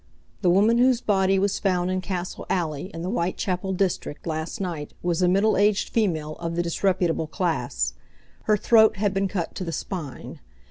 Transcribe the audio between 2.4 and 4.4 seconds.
alley, in the Whitechapel district,